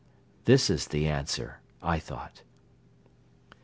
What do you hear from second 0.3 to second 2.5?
"This is the answer," I thought.